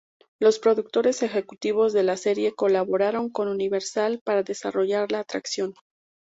[0.39, 5.75] Los productores ejecutivos de la serie colaboraron con Universal para desarrollar la atracción.